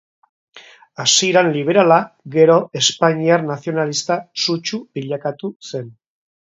Hasieran 1.03 1.49
liberala 1.57 1.99
gero 2.37 2.57
espainiar 2.81 3.47
nazionalista 3.53 4.21
sutsu 4.47 4.85
bilakatu 4.99 5.57
zen. 5.73 5.99